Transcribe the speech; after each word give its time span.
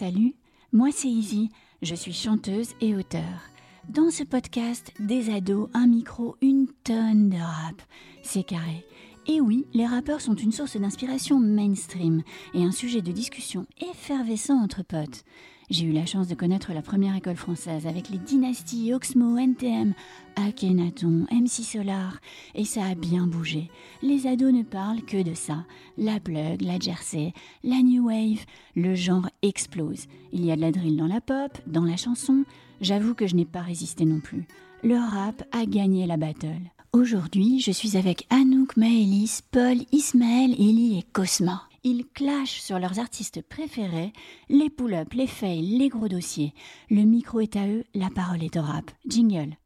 Salut, 0.00 0.32
moi 0.72 0.88
c'est 0.94 1.10
Izzy, 1.10 1.50
je 1.82 1.94
suis 1.94 2.14
chanteuse 2.14 2.70
et 2.80 2.96
auteure. 2.96 3.42
Dans 3.90 4.10
ce 4.10 4.22
podcast, 4.24 4.94
des 4.98 5.28
ados, 5.28 5.68
un 5.74 5.86
micro, 5.88 6.36
une 6.40 6.68
tonne 6.84 7.28
de 7.28 7.36
rap. 7.36 7.82
C'est 8.22 8.44
carré. 8.44 8.86
Et 9.26 9.40
oui, 9.40 9.66
les 9.74 9.86
rappeurs 9.86 10.20
sont 10.20 10.34
une 10.34 10.52
source 10.52 10.76
d'inspiration 10.76 11.38
mainstream 11.38 12.22
et 12.54 12.64
un 12.64 12.72
sujet 12.72 13.02
de 13.02 13.12
discussion 13.12 13.66
effervescent 13.80 14.58
entre 14.58 14.82
potes. 14.82 15.24
J'ai 15.68 15.86
eu 15.86 15.92
la 15.92 16.04
chance 16.04 16.26
de 16.26 16.34
connaître 16.34 16.72
la 16.72 16.82
première 16.82 17.14
école 17.14 17.36
française 17.36 17.86
avec 17.86 18.08
les 18.08 18.18
dynasties 18.18 18.92
Oxmo, 18.92 19.38
NTM, 19.38 19.94
Akhenaton, 20.34 21.26
MC 21.30 21.62
Solar, 21.62 22.18
et 22.56 22.64
ça 22.64 22.84
a 22.86 22.96
bien 22.96 23.28
bougé. 23.28 23.70
Les 24.02 24.26
ados 24.26 24.52
ne 24.52 24.64
parlent 24.64 25.02
que 25.02 25.22
de 25.22 25.34
ça. 25.34 25.64
La 25.96 26.18
plug, 26.18 26.62
la 26.62 26.80
jersey, 26.80 27.32
la 27.62 27.82
new 27.82 28.06
wave, 28.06 28.44
le 28.74 28.96
genre 28.96 29.28
explose. 29.42 30.06
Il 30.32 30.44
y 30.44 30.50
a 30.50 30.56
de 30.56 30.60
la 30.60 30.72
drill 30.72 30.96
dans 30.96 31.06
la 31.06 31.20
pop, 31.20 31.56
dans 31.68 31.84
la 31.84 31.96
chanson. 31.96 32.44
J'avoue 32.80 33.14
que 33.14 33.28
je 33.28 33.36
n'ai 33.36 33.44
pas 33.44 33.62
résisté 33.62 34.04
non 34.04 34.18
plus. 34.18 34.48
Le 34.82 34.96
rap 34.96 35.44
a 35.52 35.66
gagné 35.66 36.04
la 36.06 36.16
battle. 36.16 36.72
Aujourd'hui, 36.92 37.60
je 37.60 37.70
suis 37.70 37.96
avec 37.96 38.26
Anouk, 38.30 38.76
Maëlys, 38.76 39.42
Paul, 39.52 39.76
Ismaël, 39.92 40.50
Ellie 40.54 40.98
et 40.98 41.04
Cosma. 41.12 41.62
Ils 41.84 42.04
clashent 42.04 42.60
sur 42.60 42.80
leurs 42.80 42.98
artistes 42.98 43.42
préférés, 43.42 44.12
les 44.48 44.70
pull-up, 44.70 45.12
les 45.14 45.28
fails, 45.28 45.78
les 45.78 45.88
gros 45.88 46.08
dossiers. 46.08 46.52
Le 46.90 47.02
micro 47.02 47.38
est 47.38 47.54
à 47.54 47.68
eux, 47.68 47.84
la 47.94 48.10
parole 48.10 48.42
est 48.42 48.56
au 48.56 48.62
rap. 48.62 48.90
Jingle. 49.06 49.56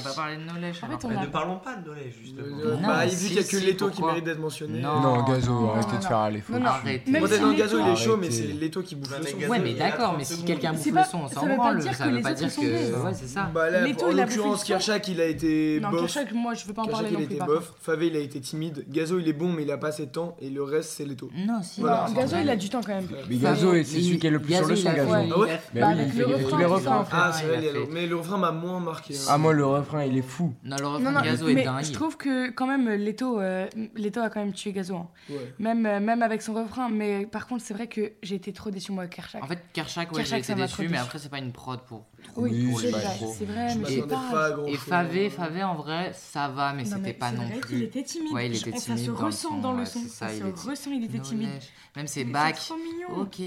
On 0.00 0.08
n'a 0.08 0.14
pas 0.14 0.14
parlé 0.16 0.36
de 0.36 0.42
knowledge. 0.42 0.76
En 0.82 0.86
fait, 0.86 1.04
on 1.04 1.08
Bah, 1.08 1.14
a- 1.20 1.22
ne 1.22 1.26
parlons 1.30 1.58
pas 1.58 1.76
de 1.76 1.84
Knowledge, 1.84 2.14
justement. 2.22 2.46
Euh, 2.64 2.76
Non, 2.76 2.88
bah, 2.88 3.08
si, 3.08 3.16
vu 3.16 3.24
qu'il 3.26 3.32
n'y 3.34 3.38
a 3.38 3.42
que 3.42 3.58
si, 3.58 3.66
Leto 3.66 3.86
qui 3.88 3.90
pourquoi 3.96 4.08
mérite 4.12 4.24
d'être 4.24 4.38
mentionné. 4.40 4.80
Non. 4.80 5.00
Non, 5.00 5.22
Gazo, 5.24 5.50
non, 5.52 5.70
arrêtez 5.72 5.88
de 5.90 5.94
non. 5.94 6.00
faire 6.00 6.30
les 6.30 6.40
faux. 6.40 6.52
Non, 6.54 6.60
non. 6.60 6.66
Arrêtez. 6.66 7.10
Même 7.10 7.20
Moi, 7.20 7.28
si 7.28 7.34
t'es 7.34 7.40
dans 7.40 7.46
le 7.46 7.52
Leto- 7.52 7.62
gazo, 7.62 7.78
il 7.80 7.88
est 7.92 7.96
chaud, 7.96 8.16
mais 8.16 8.26
Arrêtez. 8.28 8.46
c'est 8.48 8.60
Leto 8.60 8.82
qui 8.82 8.94
bouffe 8.96 9.18
le 9.18 9.26
son. 9.26 9.36
Ouais, 9.50 9.58
mais 9.58 9.70
il 9.72 9.78
d'accord, 9.78 9.98
30 10.06 10.18
mais 10.18 10.24
si 10.24 10.32
secondes. 10.34 10.46
quelqu'un 10.46 10.72
C'est 10.76 10.90
bouffe 10.90 10.94
pas- 10.94 11.00
le 11.00 11.06
son, 11.10 11.18
on 11.24 11.28
ça 11.28 11.34
s'en 11.34 11.40
veut 11.42 11.48
pas 11.50 11.56
branle. 11.56 11.78
dire 11.78 11.94
Ça 11.94 12.04
que 12.04 12.08
veut 12.10 12.16
les 12.16 12.22
pas 12.22 12.30
autres, 12.30 12.38
dire 12.38 12.50
sont 12.50 12.60
que. 12.62 12.66
Ouais, 13.04 13.14
c'est 13.14 13.26
ça. 13.28 13.50
Bah 13.54 13.70
là, 13.70 13.86
Leto, 13.86 14.04
en 14.06 14.10
il 14.10 14.20
a 14.20 14.24
l'occurrence, 14.24 14.60
bouffé 14.60 14.72
le 14.74 14.80
son. 14.80 14.86
Kershak, 14.86 15.08
il 15.08 15.20
a 15.20 15.26
été 15.26 15.80
Non, 15.80 15.90
bof. 15.90 16.00
Kershak, 16.00 16.32
moi 16.32 16.54
je 16.54 16.64
veux 16.66 16.72
pas 16.72 16.82
en 16.82 16.84
Kershak, 16.86 17.02
parler 17.02 17.16
il 17.16 17.20
a 17.20 17.24
été 17.24 17.34
par 17.36 17.46
bof. 17.46 17.72
Favé, 17.80 18.06
il 18.08 18.16
a 18.16 18.20
été 18.20 18.40
timide. 18.40 18.84
Gazo, 18.88 19.18
il 19.18 19.28
est 19.28 19.32
bon, 19.32 19.52
mais 19.52 19.62
il 19.62 19.70
a 19.70 19.78
pas 19.78 19.88
assez 19.88 20.06
de 20.06 20.10
temps. 20.12 20.36
Et 20.40 20.50
le 20.50 20.62
reste, 20.62 20.90
c'est 20.90 21.04
Leto. 21.04 21.30
Non, 21.34 21.60
si. 21.62 21.80
Voilà. 21.80 21.98
contre. 22.06 22.12
Non, 22.14 22.20
Gazo, 22.20 22.36
il 22.42 22.50
a 22.50 22.56
du 22.56 22.68
temps 22.68 22.80
quand 22.80 22.94
même. 22.94 23.08
Mais 23.28 23.36
Gazo, 23.36 23.74
c'est 23.74 23.84
celui 23.84 24.18
qui 24.18 24.26
est 24.26 24.30
le 24.30 24.40
plus 24.40 24.54
sur 24.54 24.66
le 24.66 24.76
son, 24.76 24.92
Gazo. 24.92 25.12
Ah 25.12 25.38
ouais 25.38 25.60
Bah, 25.74 25.86
oui, 25.88 25.92
avec 25.92 26.06
il 26.06 26.12
fait 26.12 26.18
le 26.18 26.28
il 26.28 26.34
fait 26.36 26.44
refrain, 26.44 26.50
tous 26.50 26.56
les 26.58 26.64
tout 26.64 26.70
refrains. 26.72 27.04
ça. 27.04 27.08
Ah, 27.12 27.32
c'est 27.32 27.42
il 27.44 27.48
vrai, 27.48 27.58
il 27.62 27.68
a- 27.82 27.86
mais 27.92 28.06
le 28.06 28.16
refrain 28.16 28.36
m'a 28.38 28.52
moins 28.52 28.80
marqué. 28.80 29.14
hein. 29.14 29.20
Ah, 29.28 29.38
moi, 29.38 29.52
le 29.52 29.66
refrain, 29.66 29.89
il 29.98 30.16
est 30.18 30.22
fou. 30.22 30.54
Non, 30.64 30.76
le 30.78 30.86
refrain 30.86 31.10
non, 31.12 31.20
de 31.20 31.24
Gazo 31.24 31.48
est 31.48 31.62
dingue. 31.64 31.84
je 31.84 31.92
trouve 31.92 32.16
que 32.16 32.50
quand 32.50 32.66
même 32.66 32.88
Leto, 32.88 33.40
euh, 33.40 33.68
Leto 33.94 34.20
a 34.20 34.30
quand 34.30 34.40
même 34.40 34.52
tué 34.52 34.72
Gazo. 34.72 34.96
hein. 34.96 35.08
Ouais. 35.28 35.54
Même, 35.58 35.86
euh, 35.86 36.00
même 36.00 36.22
avec 36.22 36.42
son 36.42 36.54
refrain. 36.54 36.88
Mais 36.88 37.26
par 37.26 37.46
contre, 37.46 37.64
c'est 37.64 37.74
vrai 37.74 37.86
que 37.86 38.12
j'ai 38.22 38.36
été 38.36 38.52
trop 38.52 38.70
déçu 38.70 38.92
moi 38.92 39.02
avec 39.04 39.14
Kershak. 39.16 39.42
En 39.42 39.46
fait, 39.46 39.58
Kershak, 39.72 40.10
ouais, 40.12 40.16
Kershak, 40.18 40.38
j'ai 40.38 40.44
ça 40.44 40.52
été 40.52 40.62
déçu, 40.62 40.88
mais 40.88 40.98
après, 40.98 41.18
c'est 41.18 41.28
pas 41.28 41.38
une 41.38 41.52
prod 41.52 41.80
pour. 41.86 42.04
oui, 42.36 42.50
Oui, 42.72 42.76
c'est 42.80 42.86
c'est 42.86 42.90
vrai, 42.92 43.16
c'est 43.38 43.44
vrai, 43.44 43.68
Je 43.70 43.78
mais 43.78 43.88
c'est 43.88 44.06
pas 44.06 44.56
Et 44.68 44.76
Favé, 44.76 45.30
Favé, 45.30 45.62
en 45.64 45.74
vrai, 45.74 46.12
ça 46.14 46.48
va, 46.48 46.72
mais 46.72 46.82
Non, 46.84 46.90
c'était 46.90 47.00
mais 47.00 47.12
pas 47.14 47.32
non 47.32 47.48
plus. 47.60 47.82
était 47.84 48.02
timide. 48.02 48.32
Ouais, 48.32 48.46
il 48.48 48.56
était 48.56 48.72
Ça 48.72 48.94
timide 48.94 49.06
se 49.06 49.10
ressent 49.10 49.58
dans 49.58 49.72
le 49.72 49.84
son. 49.84 50.00
ça, 50.08 50.32
il 50.32 50.40
se 50.42 50.46
était- 50.46 50.68
ressent, 50.70 50.90
il 50.92 51.04
était 51.04 51.18
timide. 51.20 51.48
Même 51.96 52.06
ses 52.06 52.24
bacs. 52.24 52.56
C'est 52.58 52.74
trop 52.74 52.76
mignon. 52.76 53.22
Ok. 53.22 53.40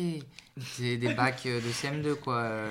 C'est 0.60 0.98
des 0.98 1.14
bacs 1.16 1.44
euh, 1.46 1.60
de 1.62 1.70
CM2, 1.72 2.16
quoi. 2.16 2.36
euh, 2.36 2.70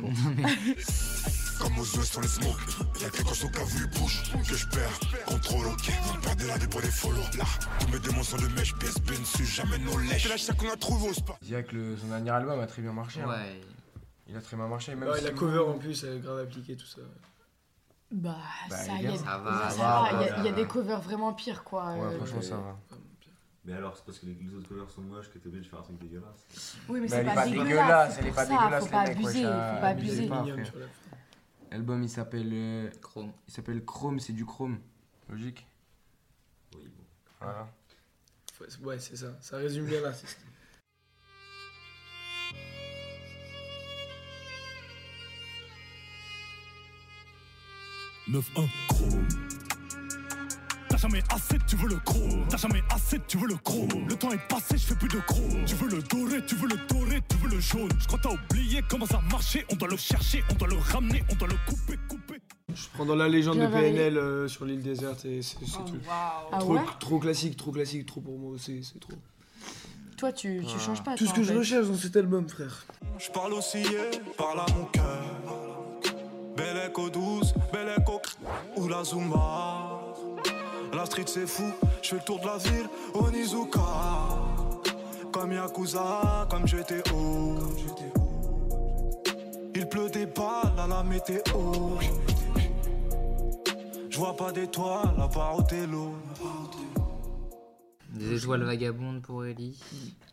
non, 0.00 0.08
mais- 0.36 0.42
Comme 1.62 1.78
aux 1.78 1.98
œufs 1.98 2.04
sur 2.10 2.20
les 2.20 2.26
smokes 2.26 2.58
Y'a 3.00 3.08
que 3.08 3.22
quand 3.22 3.34
son 3.34 3.48
il 3.48 3.86
bouge 3.98 4.22
Que 4.48 4.56
je 4.56 4.66
perds, 4.66 4.98
contrôle 5.26 5.66
ok 5.68 5.92
Perdre 6.22 6.42
de 6.42 6.46
la 6.48 6.58
pour 6.66 6.80
les 6.80 6.88
follow 6.90 7.22
Là, 7.38 7.44
tous 7.78 7.88
mes 7.88 8.00
démons 8.00 8.22
sont 8.24 8.36
de 8.36 8.48
mèche 8.48 8.74
PSP 8.78 9.10
ne 9.20 9.24
suit 9.24 9.46
jamais 9.46 9.78
nos 9.78 9.96
lèches 9.98 10.24
C'est 10.24 10.28
la 10.28 10.36
chaque 10.36 10.56
qu'on 10.56 10.70
a 10.72 10.76
trouvé 10.76 11.10
au 11.10 11.12
spa 11.14 11.34
dirais 11.40 11.62
que 11.62 11.96
son 11.96 12.08
dernier 12.08 12.30
album 12.30 12.58
a 12.58 12.66
très 12.66 12.82
bien 12.82 12.92
marché. 12.92 13.20
hein. 13.22 13.28
Ouais. 13.28 13.60
Il 14.28 14.36
a 14.36 14.40
très 14.40 14.56
bien 14.56 14.66
marché. 14.66 14.94
Même 14.96 15.08
Ouais, 15.08 15.18
si- 15.18 15.24
la 15.24 15.30
cover 15.30 15.58
en 15.60 15.78
plus, 15.78 16.02
elle 16.04 16.16
est 16.16 16.20
grave 16.20 16.38
appliquée, 16.40 16.76
tout 16.76 16.86
ça. 16.86 17.00
Bah, 18.10 18.36
Bah, 18.68 18.76
ça 18.76 18.94
y 18.96 19.16
ça 19.18 19.38
va, 19.38 19.68
ça 19.68 19.70
ça 19.70 19.76
va, 19.76 20.02
va, 20.02 20.08
Il 20.12 20.26
y 20.26 20.30
a- 20.30 20.38
il 20.38 20.44
y 20.44 20.48
a 20.48 20.50
ça 20.50 20.56
des 20.56 20.66
covers 20.66 21.00
vraiment 21.00 21.32
pires, 21.32 21.62
quoi. 21.64 21.92
Ouais, 21.94 22.00
euh, 22.14 22.16
franchement, 22.18 22.42
ça 22.42 22.56
va. 22.56 22.76
Mais 23.64 23.72
alors, 23.74 23.96
c'est 23.96 24.04
parce 24.04 24.18
que 24.18 24.26
les 24.26 24.34
les 24.34 24.54
autres 24.54 24.68
covers 24.68 24.90
sont 24.90 25.02
moches 25.02 25.30
que 25.30 25.38
t'es 25.38 25.46
obligé 25.46 25.64
de 25.64 25.68
faire 25.70 25.78
un 25.78 25.82
truc 25.82 25.98
dégueulasse. 25.98 26.26
Oui, 26.88 27.00
mais 27.00 27.06
Bah, 27.08 27.14
c'est 27.14 27.20
elle 27.20 27.26
est 27.26 27.28
pas 27.28 27.34
pas 27.34 27.44
dégueulasse. 27.46 27.68
dégueulasse, 27.68 28.14
c'est 28.14 28.20
elle 28.20 28.26
est 28.26 28.30
pas 28.32 28.46
ça, 28.46 28.52
dégueulasse, 28.52 28.84
Faut 28.84 28.90
pas 28.90 29.04
les 29.04 29.08
mecs, 29.14 29.16
abuser, 29.18 29.44
wesh, 29.44 29.52
faut 29.54 29.60
ah, 29.62 29.78
pas 29.80 29.86
abuser. 29.88 30.26
pas 30.28 30.42
frère. 30.42 30.66
sur 30.66 30.78
la 30.78 30.86
fin. 30.86 30.92
L'album, 31.72 32.02
il 32.02 32.08
s'appelle 32.10 32.50
euh, 32.52 32.90
Chrome. 33.00 33.32
il 33.48 33.54
s'appelle 33.54 33.82
Chrome, 33.82 34.20
c'est 34.20 34.34
du 34.34 34.44
chrome. 34.44 34.78
Logique. 35.30 35.66
Oui, 36.74 36.82
bon. 36.94 37.04
Voilà. 37.40 37.66
Faut- 38.52 38.84
Ouais, 38.84 38.98
c'est 38.98 39.16
ça. 39.16 39.38
Ça 39.40 39.56
résume 39.56 39.86
bien 39.86 40.02
l'artiste. 40.02 40.38
chrome 48.88 49.26
T'as 49.58 49.61
jamais 51.02 51.22
assez, 51.30 51.58
tu 51.66 51.76
veux 51.76 51.88
le 51.88 51.96
chrome 51.96 52.46
T'as 52.48 52.56
jamais 52.56 52.82
assez, 52.90 53.18
tu 53.26 53.36
veux 53.36 53.48
le 53.48 53.56
chrome 53.56 53.88
Le 54.08 54.14
temps 54.14 54.30
est 54.30 54.48
passé, 54.48 54.78
je 54.78 54.86
fais 54.86 54.94
plus 54.94 55.08
de 55.08 55.18
chrome 55.20 55.64
Tu 55.66 55.74
veux 55.74 55.88
le 55.88 56.02
doré, 56.02 56.44
tu 56.46 56.54
veux 56.54 56.68
le 56.68 56.76
doré, 56.88 57.20
tu 57.28 57.36
veux 57.38 57.48
le 57.50 57.60
jaune 57.60 57.90
Je 57.98 58.06
crois 58.06 58.18
que 58.18 58.28
t'as 58.28 58.34
oublié 58.34 58.82
comment 58.88 59.06
ça 59.06 59.20
marchait 59.30 59.66
On 59.72 59.76
doit 59.76 59.88
le 59.88 59.96
chercher, 59.96 60.44
on 60.50 60.54
doit 60.54 60.68
le 60.68 60.76
ramener, 60.76 61.24
on 61.30 61.34
doit 61.34 61.48
le 61.48 61.56
couper, 61.66 61.98
couper 62.08 62.40
Je 62.72 62.84
prends 62.94 63.04
dans 63.04 63.16
la 63.16 63.28
légende 63.28 63.56
Bien 63.56 63.68
de. 63.68 63.74
PNL 63.74 64.16
euh, 64.16 64.48
sur 64.48 64.64
l'île 64.64 64.82
déserte 64.82 65.24
et 65.24 65.42
c'est 65.42 65.58
c'est 65.66 65.84
tout. 65.84 65.98
Ah 66.08 66.58
Trop, 66.60 66.74
ouais 66.74 66.80
trop 67.00 67.18
classique, 67.18 67.56
trop 67.56 67.72
classique, 67.72 68.06
trop 68.06 68.20
pour 68.20 68.38
moi 68.38 68.52
aussi, 68.52 68.84
c'est 68.84 69.00
trop. 69.00 69.12
Toi, 70.16 70.32
tu, 70.32 70.62
tu 70.64 70.78
changes 70.78 71.02
pas. 71.02 71.16
Tout 71.16 71.26
ce 71.26 71.34
que 71.34 71.42
je 71.42 71.52
recherche 71.52 71.88
dans 71.88 71.96
cet 71.96 72.16
album, 72.16 72.48
frère. 72.48 72.86
Je 73.18 73.28
parle 73.30 73.54
aussi, 73.54 73.82
parle 74.38 74.60
à 74.60 74.66
mon 74.76 74.84
cœur 74.84 75.24
Belle 76.56 76.88
écho 76.88 77.10
douce, 77.10 77.54
belle 77.72 77.92
écho 77.98 78.20
ou 78.76 78.86
la 78.86 79.02
Zumba 79.02 80.11
La 80.92 81.06
street 81.06 81.24
c'est 81.26 81.46
fou, 81.46 81.72
je 82.02 82.08
fais 82.10 82.16
le 82.16 82.22
tour 82.22 82.38
de 82.40 82.46
la 82.46 82.58
ville 82.58 82.88
Onizuka. 83.14 83.80
Comme 85.32 85.52
Yakuza, 85.52 86.46
comme 86.50 86.64
GTO 86.66 87.56
Il 89.74 89.88
pleut 89.88 90.10
des 90.10 90.26
balles 90.26 90.78
à 90.78 90.86
la 90.86 91.02
météo. 91.02 91.40
Je 94.10 94.18
vois 94.18 94.36
pas 94.36 94.52
d'étoiles 94.52 95.14
à 95.18 95.26
part 95.28 95.56
au 95.58 95.62
télo 95.62 96.12
Des 98.10 98.36
étoiles 98.36 98.62
vagabondes 98.64 99.22
pour 99.22 99.46
Ellie. 99.46 99.80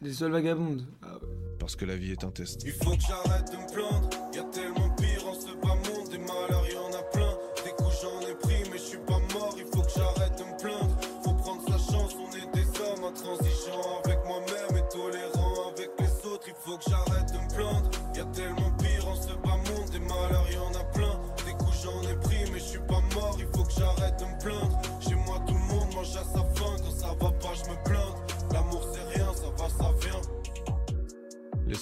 Les 0.02 0.12
seules 0.12 0.34
vagabondes. 0.34 0.86
Ah 1.02 1.14
ouais. 1.14 1.30
Parce 1.60 1.78
que 1.78 1.86
la 1.86 1.96
vie 1.96 2.12
est 2.12 2.24
un 2.26 2.32
test. 2.32 2.64
Il 2.66 2.74
faut 2.74 2.92
que 2.92 3.02
j'arrête 3.02 3.50
de 3.52 3.58
me 3.58 3.74
plaindre, 3.74 4.10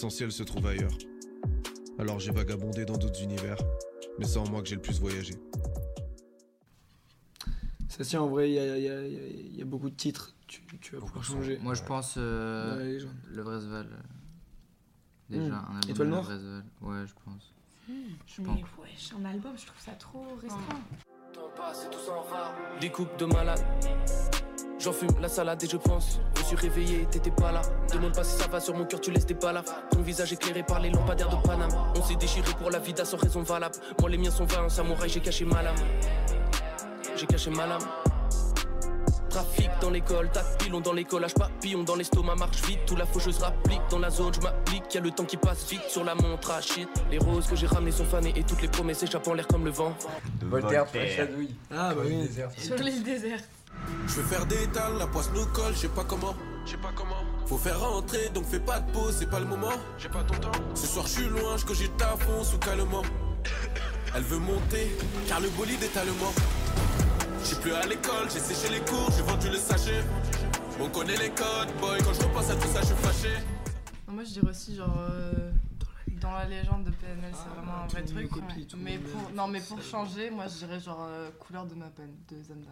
L'essentiel 0.07 0.31
se 0.31 0.43
trouve 0.43 0.65
ailleurs. 0.67 0.97
Alors 1.99 2.17
j'ai 2.17 2.31
vagabondé 2.31 2.85
dans 2.85 2.95
d'autres 2.95 3.21
univers, 3.21 3.57
mais 4.17 4.23
c'est 4.23 4.37
en 4.37 4.47
moi 4.49 4.61
que 4.61 4.69
j'ai 4.69 4.75
le 4.75 4.81
plus 4.81 5.01
voyagé. 5.01 5.33
Ça 7.89 8.05
tient 8.05 8.21
en 8.21 8.29
vrai, 8.29 8.49
il 8.49 8.53
y 8.53 8.59
a, 8.59 8.77
y 8.77 8.83
y 8.85 9.59
y 9.59 9.63
beaucoup 9.65 9.89
de 9.89 9.95
titres. 9.95 10.33
Tu, 10.47 10.61
tu 10.79 10.95
vas 10.95 11.01
pouvoir 11.01 11.25
changer. 11.25 11.59
Moi, 11.61 11.73
je 11.73 11.83
pense 11.83 12.13
euh, 12.17 12.81
légende. 12.85 13.11
le 13.29 13.41
Vresval. 13.41 13.87
euh, 13.91 13.97
Déjà, 15.29 15.55
Hmm. 15.55 15.65
un 15.71 15.75
album 15.75 15.89
Étoile 15.89 16.07
de 16.07 16.11
Noire 16.13 16.23
Vresval. 16.23 16.63
Ouais, 16.83 17.05
je 17.05 17.13
pense. 17.25 17.53
Je 18.27 18.41
Mais 18.43 18.45
pense. 18.47 18.59
wesh, 18.81 19.11
un 19.21 19.25
album, 19.25 19.51
je 19.57 19.65
trouve 19.65 19.81
ça 19.81 19.91
trop 19.91 20.25
restreint. 20.41 20.83
Des 22.79 22.89
coupes 22.91 23.17
de 23.19 23.25
malade. 23.25 23.59
J'en 24.79 24.93
fume 24.93 25.09
la 25.19 25.27
salade 25.27 25.63
et 25.63 25.67
je 25.67 25.77
pense. 25.77 26.19
Je 26.35 26.41
me 26.41 26.45
suis 26.45 26.55
réveillé, 26.55 27.07
t'étais 27.09 27.31
pas 27.31 27.51
là. 27.51 27.61
Demande 27.91 28.15
pas 28.15 28.23
si 28.23 28.37
ça 28.37 28.47
va 28.47 28.59
sur 28.59 28.75
mon 28.75 28.85
cœur, 28.85 29.01
tu 29.01 29.11
laisses 29.11 29.25
des 29.25 29.33
balafres. 29.33 29.73
Ton 29.89 30.01
visage 30.01 30.33
éclairé 30.33 30.63
par 30.63 30.79
les 30.79 30.91
lampadaires 30.91 31.29
de 31.29 31.47
Paname. 31.47 31.71
On 31.95 32.03
s'est 32.03 32.15
déchiré 32.15 32.51
pour 32.59 32.69
la 32.69 32.79
vida 32.79 33.03
sans 33.03 33.17
raison 33.17 33.41
valable. 33.41 33.75
Moi, 33.99 34.09
les 34.09 34.17
miens 34.17 34.31
sont 34.31 34.45
vains, 34.45 34.69
samouraï, 34.69 35.09
j'ai 35.09 35.19
caché 35.19 35.45
ma 35.45 35.63
lame. 35.63 35.75
J'ai 37.15 37.25
caché 37.25 37.49
ma 37.49 37.65
lame. 37.65 37.81
Trafic 39.29 39.69
dans 39.81 39.89
l'école, 39.89 40.29
tas 40.31 40.41
de 40.41 40.63
pilons 40.63 40.79
dans 40.79 40.93
les 40.93 41.03
collages, 41.03 41.33
papillon 41.33 41.83
dans 41.83 41.95
l'estomac, 41.95 42.35
marche 42.35 42.61
vite. 42.63 42.79
Tout 42.85 42.95
la 42.95 43.05
faucheuse 43.05 43.39
rapplique 43.39 43.81
dans 43.89 43.99
la 43.99 44.09
zone, 44.09 44.33
je 44.33 44.41
m'applique. 44.41 44.93
Y'a 44.93 45.01
le 45.01 45.11
temps 45.11 45.25
qui 45.25 45.37
passe 45.37 45.69
vite 45.69 45.83
sur 45.89 46.03
la 46.03 46.15
montre 46.15 46.51
à 46.51 46.61
shit. 46.61 46.87
Les 47.11 47.17
roses 47.17 47.47
que 47.47 47.55
j'ai 47.55 47.67
ramenées 47.67 47.91
sont 47.91 48.05
fanées 48.05 48.33
et 48.35 48.43
toutes 48.43 48.61
les 48.61 48.67
promesses 48.67 49.03
échappent 49.03 49.27
en 49.27 49.33
l'air 49.33 49.47
comme 49.47 49.65
le 49.65 49.71
vent. 49.71 49.93
Voltaire, 50.43 50.87
Fréchadouille. 50.87 51.55
Ah 51.71 51.93
bah 51.93 52.01
oui. 52.05 52.29
Sur 52.57 52.77
l'île 52.77 53.03
déserte. 53.03 53.43
Je 54.07 54.13
veux 54.15 54.23
faire 54.23 54.45
des 54.45 54.63
étals, 54.63 54.97
la 54.97 55.07
poisse 55.07 55.29
nous 55.33 55.45
colle, 55.47 55.73
je 55.73 55.79
sais 55.79 55.87
pas 55.89 56.03
comment. 56.03 56.35
Je 56.65 56.71
sais 56.71 56.77
pas 56.77 56.91
comment. 56.95 57.15
Faut 57.45 57.57
faire 57.57 57.79
rentrer, 57.79 58.29
donc 58.29 58.45
fais 58.45 58.59
pas 58.59 58.79
de 58.79 58.91
pause, 58.91 59.15
c'est 59.19 59.29
pas 59.29 59.39
le 59.39 59.45
moment. 59.45 59.71
J'ai 59.97 60.09
pas 60.09 60.23
ton 60.23 60.35
temps. 60.35 60.51
Ce 60.75 60.85
soir 60.87 61.05
je 61.07 61.11
suis 61.13 61.29
loin, 61.29 61.55
je 61.57 61.65
cogite 61.65 62.01
à 62.01 62.17
fond 62.17 62.43
sous 62.43 62.57
calmement. 62.57 63.03
Elle 64.15 64.23
veut 64.23 64.39
monter, 64.39 64.97
car 65.27 65.39
le 65.39 65.49
bolide 65.49 65.81
est 65.83 65.95
allemand. 65.97 66.33
Je 67.41 67.45
suis 67.45 67.55
plus 67.57 67.71
à 67.73 67.85
l'école, 67.85 68.29
j'ai 68.33 68.39
séché 68.39 68.73
les 68.73 68.81
cours, 68.81 69.09
j'ai 69.15 69.21
vendu 69.23 69.49
le 69.49 69.57
sachet. 69.57 70.03
On 70.79 70.89
connaît 70.89 71.15
les 71.17 71.29
codes, 71.29 71.69
boy, 71.79 71.97
quand 72.03 72.13
je 72.13 72.21
repense 72.23 72.49
à 72.49 72.55
tout 72.55 72.67
ça, 72.67 72.81
je 72.81 72.87
suis 72.87 72.95
fâché. 72.95 73.33
Non, 74.07 74.13
Moi 74.15 74.23
je 74.23 74.31
dirais 74.31 74.49
aussi 74.49 74.75
genre 74.75 74.95
euh, 74.99 75.51
dans 76.21 76.31
la 76.31 76.45
légende 76.45 76.83
de 76.85 76.91
PNL 76.91 77.31
c'est 77.31 77.39
Ah, 77.49 77.53
vraiment 77.55 77.83
un 77.83 77.87
vrai 77.87 78.03
truc. 78.03 78.29
copie, 78.29 78.67
Mais 78.77 78.97
pour 78.97 79.31
non 79.35 79.47
mais 79.47 79.59
pour 79.61 79.81
changer 79.81 80.29
moi 80.29 80.45
je 80.47 80.65
dirais 80.65 80.79
genre 80.79 81.05
euh, 81.09 81.29
couleur 81.39 81.65
de 81.65 81.75
ma 81.75 81.87
peine 81.87 82.13
de 82.29 82.41
Zamdan. 82.41 82.71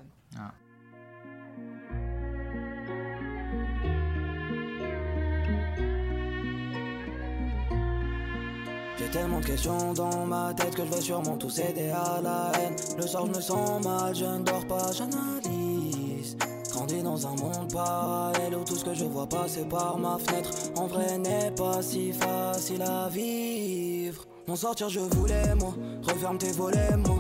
Tellement 9.16 9.40
de 9.40 9.46
questions 9.46 9.94
dans 9.94 10.26
ma 10.26 10.54
tête 10.54 10.76
que 10.76 10.84
je 10.86 10.92
vais 10.92 11.02
sûrement 11.02 11.38
tout 11.38 11.50
céder 11.50 11.90
à 11.90 12.20
la 12.22 12.52
haine. 12.60 12.76
Le 12.98 13.08
soir, 13.08 13.26
je 13.26 13.38
me 13.38 13.42
sens 13.42 13.82
mal, 13.82 14.14
je 14.14 14.26
ne 14.26 14.44
dors 14.44 14.68
pas, 14.68 14.92
j'analyse. 14.92 16.36
Grandi 16.74 17.02
dans 17.02 17.26
un 17.26 17.36
monde 17.38 17.72
parallèle 17.72 18.56
où 18.56 18.66
tout 18.66 18.76
ce 18.76 18.84
que 18.84 18.94
je 18.94 19.06
vois 19.06 19.26
passer 19.26 19.64
par 19.64 19.98
ma 19.98 20.18
fenêtre 20.18 20.50
en 20.76 20.88
vrai 20.88 21.18
n'est 21.18 21.52
pas 21.52 21.82
si 21.82 22.12
facile 22.12 22.82
à 22.82 23.08
vivre. 23.08 24.26
M'en 24.50 24.58
sortir, 24.58 24.90
je 24.90 25.00
voulais, 25.00 25.56
moi. 25.56 25.74
Referme 26.04 26.38
tes 26.38 26.52
volets, 26.52 26.98
moi. 26.98 27.16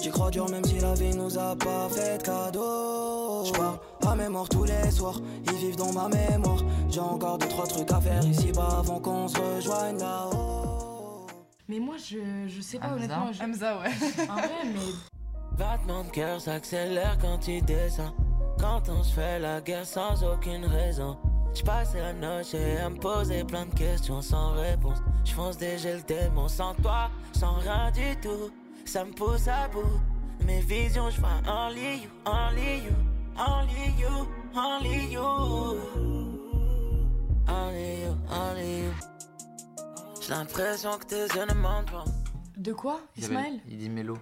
J'y 0.00 0.08
crois 0.08 0.30
dur, 0.30 0.48
même 0.48 0.64
si 0.64 0.78
la 0.78 0.94
vie 0.94 1.14
nous 1.14 1.38
a 1.38 1.56
pas 1.56 1.90
fait 1.90 2.16
de 2.16 2.22
cadeau. 2.22 3.44
Je 3.44 3.52
parle 3.52 3.78
à 4.06 4.16
mémoire 4.16 4.48
tous 4.48 4.64
les 4.64 4.90
soirs, 4.90 5.20
ils 5.44 5.58
vivent 5.58 5.76
dans 5.76 5.92
ma 5.92 6.08
mémoire. 6.08 6.64
J'ai 6.88 7.00
encore 7.00 7.36
deux, 7.36 7.48
trois 7.48 7.66
trucs 7.66 7.92
à 7.92 8.00
faire 8.00 8.24
ici-bas 8.26 8.78
avant 8.78 8.98
qu'on 8.98 9.28
se 9.28 9.38
rejoigne 9.38 9.98
là-haut. 9.98 10.69
Mais 11.70 11.78
moi 11.78 11.94
je, 11.98 12.48
je 12.48 12.60
sais 12.60 12.80
pas 12.80 12.88
Hamza 12.88 12.96
honnêtement. 12.96 13.32
Je... 13.32 13.42
Hamza 13.44 13.78
ouais. 13.78 14.28
en 14.28 14.34
vrai 14.34 14.64
mais 14.64 15.56
Battement 15.56 16.02
de 16.02 16.10
cœur 16.10 16.40
s'accélère 16.40 17.16
quand 17.20 17.38
tu 17.38 17.62
descends. 17.62 18.12
Quand 18.58 18.88
on 18.88 19.04
se 19.04 19.14
fait 19.14 19.38
la 19.38 19.60
guerre 19.60 19.86
sans 19.86 20.24
aucune 20.24 20.64
raison. 20.64 21.16
J'passe 21.54 21.94
la 21.94 22.12
noche 22.12 22.54
à 22.54 22.90
me 22.90 22.98
poser 22.98 23.44
plein 23.44 23.66
de 23.66 23.74
questions 23.74 24.20
sans 24.20 24.52
réponse. 24.54 24.98
J'fonce 25.24 25.58
déjà 25.58 25.94
le 25.94 26.02
démon 26.02 26.48
sans 26.48 26.74
toi, 26.74 27.08
sans 27.38 27.54
rien 27.60 27.92
du 27.92 28.16
tout. 28.20 28.50
Ça 28.84 29.04
me 29.04 29.12
pousse 29.12 29.46
à 29.46 29.68
bout. 29.68 30.00
Mes 30.44 30.60
visions, 30.62 31.08
j'vois 31.10 31.40
only 31.46 32.02
you, 32.02 32.10
only 32.26 32.82
you, 32.82 32.94
only 33.38 33.94
you, 33.96 34.26
only 34.56 35.12
you. 35.12 35.20
Only 37.48 38.02
you, 38.02 38.16
only 38.28 38.78
you. 38.82 39.19
J'ai 40.20 40.30
l'impression 40.30 40.98
que 40.98 41.06
tes 41.06 41.26
yeux 41.26 41.46
ne 41.46 41.54
mentent 41.54 41.90
pas. 41.90 42.04
de 42.56 42.72
quoi 42.72 43.00
Ismaël 43.16 43.60
Il 43.68 43.78
dit 43.78 43.88
Mélo. 43.88 44.18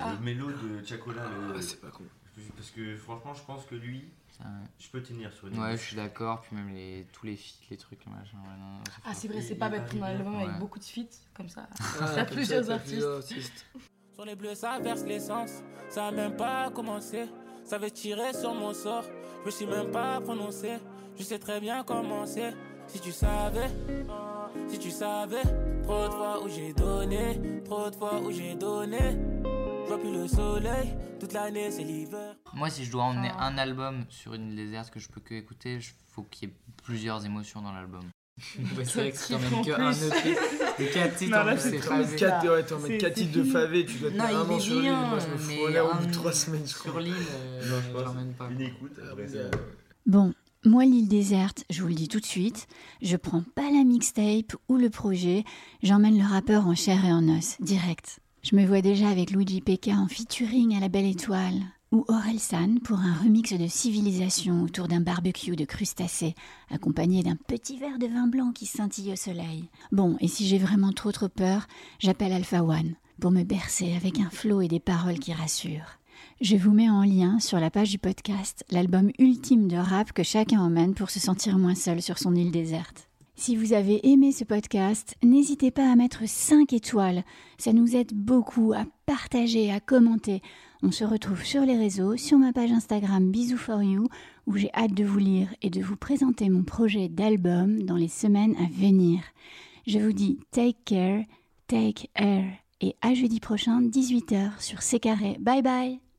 Ah. 0.00 0.12
Le 0.18 0.24
mélo 0.24 0.50
de 0.50 0.84
Chacola, 0.84 1.22
le... 1.24 1.54
Ah, 1.56 1.62
c'est 1.62 1.80
pas 1.80 1.88
con. 1.90 2.04
Parce 2.56 2.70
que 2.70 2.96
franchement, 2.96 3.34
je 3.34 3.42
pense 3.42 3.64
que 3.66 3.74
lui, 3.74 4.08
je 4.78 4.88
peux 4.88 5.02
tenir 5.02 5.32
sur 5.32 5.48
une. 5.48 5.58
Ouais, 5.60 5.72
je 5.76 5.82
suis 5.82 5.96
d'accord. 5.96 6.40
Puis 6.42 6.56
même 6.56 6.74
les, 6.74 7.06
tous 7.12 7.26
les 7.26 7.36
feats, 7.36 7.58
les 7.70 7.76
trucs, 7.76 8.04
machin. 8.06 8.36
ouais, 8.38 8.58
non, 8.58 8.72
non, 8.76 8.80
Ah 9.04 9.12
c'est 9.14 9.28
vrai 9.28 9.40
c'est 9.42 9.54
pas 9.54 9.68
bête 9.68 9.84
prendre 9.86 10.04
un 10.04 10.08
album 10.08 10.34
avec 10.36 10.58
beaucoup 10.58 10.78
de 10.78 10.84
feats 10.84 11.02
comme 11.34 11.48
ça. 11.48 11.68
Ah, 12.00 12.08
Il 12.12 12.16
y 12.16 12.20
a 12.20 12.24
plusieurs 12.24 12.70
artistes. 12.70 13.66
Sur 14.14 14.24
les 14.24 14.34
bleus, 14.34 14.54
ça 14.54 14.78
verse 14.80 15.02
l'essence. 15.04 15.62
Ça 15.88 16.06
a 16.08 16.10
même 16.12 16.36
pas 16.36 16.70
commencé. 16.70 17.26
Ça 17.64 17.78
veut 17.78 17.90
tirer 17.90 18.32
sur 18.32 18.54
mon 18.54 18.72
sort. 18.74 19.04
Je 19.42 19.46
me 19.46 19.50
suis 19.50 19.66
même 19.66 19.90
pas 19.90 20.20
prononcé. 20.20 20.78
Je 21.16 21.22
sais 21.22 21.38
très 21.38 21.60
bien 21.60 21.84
comment 21.84 22.26
c'est. 22.26 22.54
Si 22.88 22.98
tu 23.00 23.12
savais, 23.12 23.68
si 24.72 24.78
tu 24.78 24.90
savais, 24.90 25.42
trop 25.82 26.06
de 26.08 26.12
fois 26.12 26.42
où 26.44 26.48
j'ai 26.48 26.72
donné, 26.72 27.40
trop 27.64 27.90
de 27.90 27.96
fois 27.96 28.20
où 28.20 28.30
j'ai 28.32 28.54
donné. 28.54 28.98
Je 29.84 29.88
vois 29.88 29.98
plus 29.98 30.12
le 30.12 30.26
soleil, 30.28 30.94
toute 31.20 31.32
l'année 31.32 31.70
c'est 31.70 31.82
l'hiver. 31.84 32.34
Moi, 32.54 32.70
si 32.70 32.84
je 32.84 32.92
dois 32.92 33.04
emmener 33.04 33.30
Ah. 33.38 33.46
un 33.48 33.58
album 33.58 34.04
sur 34.08 34.34
une 34.34 34.54
déserte 34.54 34.90
que 34.90 35.00
je 35.00 35.08
peux 35.08 35.20
que 35.20 35.34
écouter, 35.34 35.74
il 35.74 35.82
faut 36.14 36.22
qu'il 36.22 36.48
y 36.48 36.52
ait 36.52 36.54
plusieurs 36.84 37.24
émotions 37.26 37.60
dans 37.62 37.72
l'album. 37.72 38.02
c'est 38.38 38.94
vrai 38.94 39.10
que 39.12 39.18
si 39.18 39.32
t'emmènes 39.34 39.64
que 39.64 39.72
un 39.72 39.92
EP 39.92 40.84
de 40.84 40.92
4 40.92 41.16
titres, 41.16 41.36
Non, 41.38 41.44
là, 41.44 41.54
en 41.54 41.58
c'est 41.58 41.70
plus, 41.70 41.80
trop 41.80 41.90
favé. 41.96 42.16
Quatre, 42.16 42.48
ouais, 42.48 42.62
t'en 42.64 42.78
mets 42.78 42.88
C'est- 42.88 42.98
4 42.98 43.16
c'est 43.16 43.22
titres 43.24 43.38
de 43.38 43.44
favé, 43.44 43.84
tu 43.84 43.98
dois 43.98 44.10
te 44.10 44.16
Non, 44.16 44.22
mettre 44.24 44.34
il 44.34 44.38
vraiment 44.46 44.58
sur 44.60 44.80
l'île. 44.80 44.92
Moi, 44.92 45.18
je 45.18 45.26
me 45.26 45.32
mais 45.32 45.38
fous 45.56 45.64
en 45.66 45.68
l'air 45.68 45.86
au 45.86 45.94
bout 45.94 46.06
de 46.06 46.12
3 46.12 46.32
semaines, 46.32 46.66
je 46.66 46.74
crois. 46.74 46.90
Sur 46.92 47.00
l'île, 47.00 47.14
euh, 47.14 47.68
Non, 47.70 47.82
je 47.86 47.90
pense. 47.92 48.04
j'emmène 48.06 48.32
pas. 48.32 48.48
Une 48.50 48.60
écoute, 48.62 48.92
après 49.12 49.28
ça. 49.28 49.38
Bon, 50.06 50.32
moi 50.64 50.84
l'île 50.84 51.08
déserte, 51.08 51.64
je 51.70 51.82
vous 51.82 51.88
le 51.88 51.94
dis 51.94 52.08
tout 52.08 52.20
de 52.20 52.26
suite, 52.26 52.68
je 53.00 53.16
prends 53.16 53.42
pas 53.54 53.70
la 53.70 53.84
mixtape 53.84 54.54
ou 54.68 54.76
le 54.76 54.90
projet, 54.90 55.44
j'emmène 55.82 56.18
le 56.18 56.26
rappeur 56.26 56.66
en 56.66 56.74
chair 56.74 57.04
et 57.04 57.12
en 57.12 57.28
os, 57.28 57.56
direct. 57.60 58.20
Je 58.42 58.56
me 58.56 58.64
vois 58.64 58.80
déjà 58.80 59.08
avec 59.08 59.30
Luigi 59.30 59.60
PK 59.60 59.88
en 59.88 60.08
featuring 60.08 60.76
à 60.76 60.80
la 60.80 60.88
Belle 60.88 61.06
Étoile, 61.06 61.60
ou 61.90 62.04
Aurel 62.08 62.38
San 62.38 62.80
pour 62.80 62.98
un 62.98 63.14
remix 63.14 63.52
de 63.52 63.66
civilisation 63.66 64.62
autour 64.62 64.88
d'un 64.88 65.00
barbecue 65.00 65.56
de 65.56 65.64
crustacés, 65.64 66.34
accompagné 66.70 67.22
d'un 67.22 67.36
petit 67.36 67.76
verre 67.78 67.98
de 67.98 68.06
vin 68.06 68.26
blanc 68.26 68.52
qui 68.52 68.66
scintille 68.66 69.12
au 69.12 69.16
soleil. 69.16 69.68
Bon, 69.90 70.16
et 70.20 70.28
si 70.28 70.46
j'ai 70.46 70.58
vraiment 70.58 70.92
trop 70.92 71.12
trop 71.12 71.28
peur, 71.28 71.66
j'appelle 71.98 72.32
Alpha 72.32 72.62
One 72.62 72.94
pour 73.20 73.30
me 73.30 73.44
bercer 73.44 73.94
avec 73.94 74.18
un 74.18 74.30
flow 74.30 74.60
et 74.62 74.68
des 74.68 74.80
paroles 74.80 75.18
qui 75.18 75.32
rassurent. 75.32 75.98
Je 76.40 76.56
vous 76.56 76.72
mets 76.72 76.90
en 76.90 77.02
lien 77.02 77.38
sur 77.38 77.60
la 77.60 77.70
page 77.70 77.90
du 77.90 77.98
podcast 77.98 78.64
l'album 78.70 79.10
ultime 79.18 79.68
de 79.68 79.76
rap 79.76 80.12
que 80.12 80.22
chacun 80.22 80.60
emmène 80.60 80.94
pour 80.94 81.10
se 81.10 81.20
sentir 81.20 81.58
moins 81.58 81.74
seul 81.74 82.02
sur 82.02 82.18
son 82.18 82.34
île 82.34 82.50
déserte. 82.50 83.08
Si 83.34 83.56
vous 83.56 83.72
avez 83.72 84.06
aimé 84.08 84.30
ce 84.30 84.44
podcast, 84.44 85.16
n'hésitez 85.22 85.70
pas 85.70 85.90
à 85.90 85.96
mettre 85.96 86.28
5 86.28 86.72
étoiles. 86.72 87.24
Ça 87.58 87.72
nous 87.72 87.96
aide 87.96 88.12
beaucoup 88.12 88.72
à 88.72 88.84
partager, 89.06 89.72
à 89.72 89.80
commenter. 89.80 90.42
On 90.82 90.92
se 90.92 91.04
retrouve 91.04 91.42
sur 91.42 91.62
les 91.62 91.76
réseaux, 91.76 92.16
sur 92.16 92.38
ma 92.38 92.52
page 92.52 92.70
Instagram 92.70 93.30
Bisous 93.30 93.56
for 93.56 93.82
You, 93.82 94.08
où 94.46 94.56
j'ai 94.56 94.70
hâte 94.74 94.94
de 94.94 95.04
vous 95.04 95.18
lire 95.18 95.48
et 95.62 95.70
de 95.70 95.80
vous 95.80 95.96
présenter 95.96 96.50
mon 96.50 96.62
projet 96.62 97.08
d'album 97.08 97.82
dans 97.82 97.96
les 97.96 98.08
semaines 98.08 98.54
à 98.58 98.66
venir. 98.70 99.20
Je 99.86 99.98
vous 99.98 100.12
dis 100.12 100.38
take 100.50 100.78
care, 100.84 101.24
take 101.66 102.10
air, 102.14 102.44
et 102.82 102.96
à 103.00 103.14
jeudi 103.14 103.40
prochain 103.40 103.80
18h 103.80 104.60
sur 104.60 104.82
C 104.82 105.00
carré. 105.00 105.36
Bye 105.40 105.62
bye 105.62 106.11